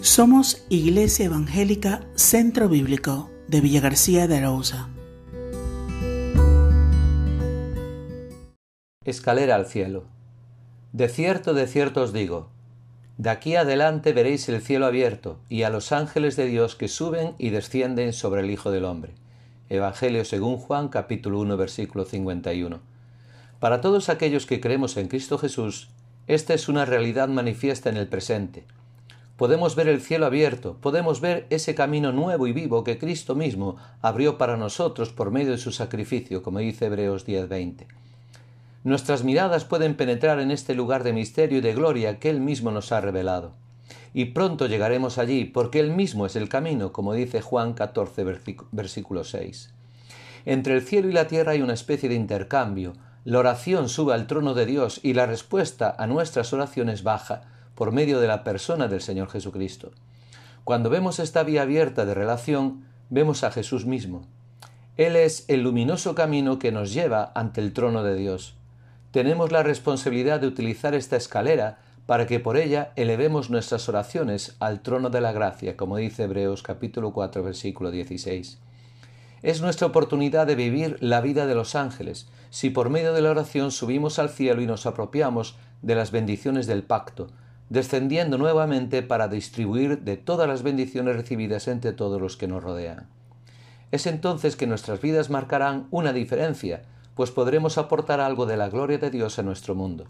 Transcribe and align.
Somos 0.00 0.64
Iglesia 0.68 1.26
Evangélica 1.26 2.06
Centro 2.14 2.68
Bíblico 2.68 3.30
de 3.48 3.60
Villa 3.60 3.80
García 3.80 4.28
de 4.28 4.36
Arauza. 4.36 4.88
Escalera 9.04 9.56
al 9.56 9.66
cielo. 9.66 10.04
De 10.92 11.08
cierto, 11.08 11.52
de 11.52 11.66
cierto 11.66 12.02
os 12.02 12.12
digo, 12.12 12.48
de 13.16 13.30
aquí 13.30 13.56
adelante 13.56 14.12
veréis 14.12 14.48
el 14.48 14.62
cielo 14.62 14.86
abierto 14.86 15.40
y 15.48 15.64
a 15.64 15.70
los 15.70 15.90
ángeles 15.90 16.36
de 16.36 16.46
Dios 16.46 16.76
que 16.76 16.86
suben 16.86 17.34
y 17.36 17.50
descienden 17.50 18.12
sobre 18.12 18.42
el 18.42 18.50
Hijo 18.52 18.70
del 18.70 18.84
Hombre. 18.84 19.14
Evangelio 19.68 20.24
según 20.24 20.58
Juan 20.58 20.90
capítulo 20.90 21.40
1 21.40 21.56
versículo 21.56 22.04
51. 22.04 22.78
Para 23.58 23.80
todos 23.80 24.10
aquellos 24.10 24.46
que 24.46 24.60
creemos 24.60 24.96
en 24.96 25.08
Cristo 25.08 25.38
Jesús, 25.38 25.90
esta 26.28 26.54
es 26.54 26.68
una 26.68 26.84
realidad 26.84 27.26
manifiesta 27.26 27.90
en 27.90 27.96
el 27.96 28.06
presente 28.06 28.64
podemos 29.38 29.76
ver 29.76 29.86
el 29.86 30.00
cielo 30.00 30.26
abierto, 30.26 30.76
podemos 30.80 31.20
ver 31.20 31.46
ese 31.48 31.76
camino 31.76 32.10
nuevo 32.10 32.48
y 32.48 32.52
vivo 32.52 32.82
que 32.82 32.98
Cristo 32.98 33.36
mismo 33.36 33.76
abrió 34.02 34.36
para 34.36 34.56
nosotros 34.56 35.10
por 35.10 35.30
medio 35.30 35.52
de 35.52 35.58
su 35.58 35.70
sacrificio, 35.70 36.42
como 36.42 36.58
dice 36.58 36.86
Hebreos 36.86 37.24
10:20. 37.24 37.86
Nuestras 38.82 39.22
miradas 39.22 39.64
pueden 39.64 39.94
penetrar 39.94 40.40
en 40.40 40.50
este 40.50 40.74
lugar 40.74 41.04
de 41.04 41.12
misterio 41.12 41.58
y 41.58 41.60
de 41.60 41.72
gloria 41.72 42.18
que 42.18 42.30
Él 42.30 42.40
mismo 42.40 42.72
nos 42.72 42.90
ha 42.90 43.00
revelado. 43.00 43.52
Y 44.12 44.26
pronto 44.26 44.66
llegaremos 44.66 45.18
allí, 45.18 45.44
porque 45.44 45.78
Él 45.78 45.92
mismo 45.92 46.26
es 46.26 46.34
el 46.34 46.48
camino, 46.48 46.90
como 46.90 47.14
dice 47.14 47.40
Juan 47.40 47.74
14, 47.74 48.24
versículo 48.72 49.22
6. 49.22 49.72
Entre 50.46 50.74
el 50.74 50.82
cielo 50.82 51.10
y 51.10 51.12
la 51.12 51.28
tierra 51.28 51.52
hay 51.52 51.62
una 51.62 51.74
especie 51.74 52.08
de 52.08 52.16
intercambio. 52.16 52.94
La 53.24 53.38
oración 53.38 53.88
sube 53.88 54.14
al 54.14 54.26
trono 54.26 54.54
de 54.54 54.66
Dios 54.66 54.98
y 55.04 55.12
la 55.12 55.26
respuesta 55.26 55.94
a 55.96 56.08
nuestras 56.08 56.52
oraciones 56.52 57.04
baja, 57.04 57.42
por 57.78 57.92
medio 57.92 58.18
de 58.18 58.26
la 58.26 58.42
persona 58.42 58.88
del 58.88 59.00
Señor 59.00 59.30
Jesucristo. 59.30 59.92
Cuando 60.64 60.90
vemos 60.90 61.20
esta 61.20 61.44
vía 61.44 61.62
abierta 61.62 62.04
de 62.04 62.12
relación, 62.12 62.84
vemos 63.08 63.44
a 63.44 63.52
Jesús 63.52 63.86
mismo. 63.86 64.26
Él 64.96 65.14
es 65.14 65.44
el 65.46 65.62
luminoso 65.62 66.16
camino 66.16 66.58
que 66.58 66.72
nos 66.72 66.92
lleva 66.92 67.30
ante 67.36 67.60
el 67.60 67.72
trono 67.72 68.02
de 68.02 68.16
Dios. 68.16 68.56
Tenemos 69.12 69.52
la 69.52 69.62
responsabilidad 69.62 70.40
de 70.40 70.48
utilizar 70.48 70.96
esta 70.96 71.14
escalera 71.14 71.78
para 72.04 72.26
que 72.26 72.40
por 72.40 72.56
ella 72.56 72.90
elevemos 72.96 73.48
nuestras 73.48 73.88
oraciones 73.88 74.56
al 74.58 74.80
trono 74.80 75.08
de 75.08 75.20
la 75.20 75.30
gracia, 75.30 75.76
como 75.76 75.98
dice 75.98 76.24
Hebreos 76.24 76.64
capítulo 76.64 77.12
4 77.12 77.44
versículo 77.44 77.92
16. 77.92 78.58
Es 79.42 79.60
nuestra 79.60 79.86
oportunidad 79.86 80.48
de 80.48 80.56
vivir 80.56 80.96
la 80.98 81.20
vida 81.20 81.46
de 81.46 81.54
los 81.54 81.76
ángeles, 81.76 82.28
si 82.50 82.70
por 82.70 82.90
medio 82.90 83.12
de 83.12 83.22
la 83.22 83.30
oración 83.30 83.70
subimos 83.70 84.18
al 84.18 84.30
cielo 84.30 84.62
y 84.62 84.66
nos 84.66 84.84
apropiamos 84.84 85.54
de 85.80 85.94
las 85.94 86.10
bendiciones 86.10 86.66
del 86.66 86.82
pacto, 86.82 87.28
descendiendo 87.70 88.38
nuevamente 88.38 89.02
para 89.02 89.28
distribuir 89.28 90.00
de 90.00 90.16
todas 90.16 90.48
las 90.48 90.62
bendiciones 90.62 91.16
recibidas 91.16 91.68
entre 91.68 91.92
todos 91.92 92.20
los 92.20 92.36
que 92.36 92.48
nos 92.48 92.62
rodean. 92.62 93.06
Es 93.90 94.06
entonces 94.06 94.56
que 94.56 94.66
nuestras 94.66 95.00
vidas 95.00 95.30
marcarán 95.30 95.86
una 95.90 96.12
diferencia, 96.12 96.82
pues 97.14 97.30
podremos 97.30 97.78
aportar 97.78 98.20
algo 98.20 98.46
de 98.46 98.56
la 98.56 98.68
gloria 98.68 98.98
de 98.98 99.10
Dios 99.10 99.38
a 99.38 99.42
nuestro 99.42 99.74
mundo. 99.74 100.06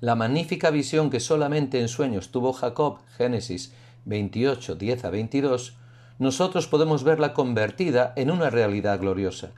La 0.00 0.14
magnífica 0.14 0.70
visión 0.70 1.10
que 1.10 1.20
solamente 1.20 1.80
en 1.80 1.88
sueños 1.88 2.30
tuvo 2.30 2.52
Jacob, 2.52 2.98
Génesis 3.16 3.72
28, 4.06 4.76
10 4.76 5.04
a 5.04 5.10
22, 5.10 5.76
nosotros 6.18 6.66
podemos 6.66 7.04
verla 7.04 7.34
convertida 7.34 8.12
en 8.16 8.30
una 8.30 8.50
realidad 8.50 8.98
gloriosa. 8.98 9.50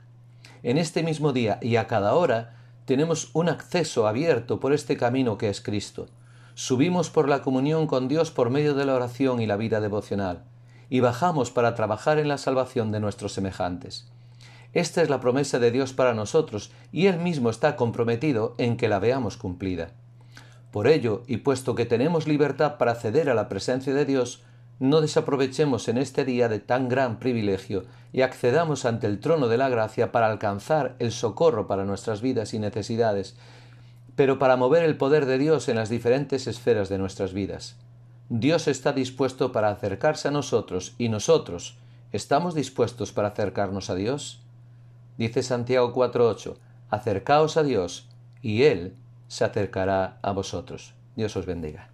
En 0.63 0.77
este 0.77 1.03
mismo 1.03 1.33
día 1.33 1.59
y 1.61 1.75
a 1.75 1.87
cada 1.87 2.15
hora 2.15 2.55
tenemos 2.85 3.29
un 3.33 3.49
acceso 3.49 4.07
abierto 4.07 4.59
por 4.59 4.73
este 4.73 4.97
camino 4.97 5.37
que 5.37 5.49
es 5.49 5.61
Cristo, 5.61 6.07
subimos 6.55 7.09
por 7.09 7.27
la 7.27 7.41
comunión 7.41 7.87
con 7.87 8.07
Dios 8.07 8.31
por 8.31 8.49
medio 8.49 8.73
de 8.73 8.85
la 8.85 8.95
oración 8.95 9.41
y 9.41 9.47
la 9.47 9.57
vida 9.57 9.81
devocional, 9.81 10.43
y 10.89 10.99
bajamos 10.99 11.51
para 11.51 11.75
trabajar 11.75 12.19
en 12.19 12.27
la 12.27 12.37
salvación 12.37 12.91
de 12.91 12.99
nuestros 12.99 13.33
semejantes. 13.33 14.05
Esta 14.73 15.01
es 15.01 15.09
la 15.09 15.19
promesa 15.19 15.59
de 15.59 15.71
Dios 15.71 15.93
para 15.93 16.13
nosotros, 16.13 16.71
y 16.91 17.07
Él 17.07 17.19
mismo 17.19 17.49
está 17.49 17.75
comprometido 17.75 18.55
en 18.57 18.77
que 18.77 18.87
la 18.87 18.99
veamos 18.99 19.37
cumplida. 19.37 19.91
Por 20.71 20.87
ello, 20.87 21.21
y 21.27 21.37
puesto 21.37 21.75
que 21.75 21.85
tenemos 21.85 22.27
libertad 22.27 22.77
para 22.77 22.93
acceder 22.93 23.29
a 23.29 23.35
la 23.35 23.47
presencia 23.49 23.93
de 23.93 24.05
Dios, 24.05 24.43
no 24.79 25.01
desaprovechemos 25.01 25.87
en 25.87 25.99
este 25.99 26.25
día 26.25 26.49
de 26.49 26.59
tan 26.59 26.89
gran 26.89 27.19
privilegio 27.19 27.85
y 28.11 28.21
accedamos 28.21 28.85
ante 28.85 29.05
el 29.05 29.19
trono 29.19 29.47
de 29.47 29.57
la 29.57 29.69
gracia 29.69 30.11
para 30.11 30.31
alcanzar 30.31 30.95
el 30.97 31.11
socorro 31.11 31.67
para 31.67 31.85
nuestras 31.85 32.21
vidas 32.21 32.55
y 32.55 32.59
necesidades, 32.59 33.37
pero 34.15 34.39
para 34.39 34.57
mover 34.57 34.83
el 34.83 34.97
poder 34.97 35.25
de 35.25 35.37
Dios 35.37 35.69
en 35.69 35.75
las 35.75 35.89
diferentes 35.89 36.47
esferas 36.47 36.89
de 36.89 36.97
nuestras 36.97 37.33
vidas. 37.33 37.77
Dios 38.29 38.67
está 38.67 38.93
dispuesto 38.93 39.51
para 39.51 39.69
acercarse 39.69 40.27
a 40.27 40.31
nosotros 40.31 40.95
y 40.97 41.09
nosotros 41.09 41.77
¿estamos 42.11 42.55
dispuestos 42.55 43.11
para 43.11 43.29
acercarnos 43.29 43.89
a 43.89 43.95
Dios? 43.95 44.41
Dice 45.17 45.43
Santiago 45.43 45.93
4.8, 45.93 46.55
acercaos 46.89 47.57
a 47.57 47.63
Dios 47.63 48.09
y 48.41 48.63
Él 48.63 48.95
se 49.27 49.45
acercará 49.45 50.19
a 50.21 50.31
vosotros. 50.31 50.93
Dios 51.15 51.35
os 51.35 51.45
bendiga. 51.45 51.92